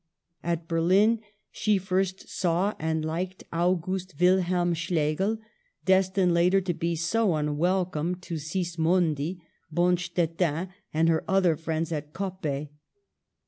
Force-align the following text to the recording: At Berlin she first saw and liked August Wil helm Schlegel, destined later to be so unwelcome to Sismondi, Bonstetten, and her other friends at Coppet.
At 0.41 0.67
Berlin 0.67 1.19
she 1.51 1.77
first 1.77 2.27
saw 2.27 2.73
and 2.79 3.05
liked 3.05 3.43
August 3.53 4.15
Wil 4.19 4.39
helm 4.39 4.73
Schlegel, 4.73 5.37
destined 5.85 6.33
later 6.33 6.59
to 6.59 6.73
be 6.73 6.95
so 6.95 7.35
unwelcome 7.35 8.15
to 8.21 8.39
Sismondi, 8.39 9.41
Bonstetten, 9.71 10.69
and 10.91 11.07
her 11.07 11.23
other 11.27 11.55
friends 11.55 11.91
at 11.91 12.13
Coppet. 12.13 12.69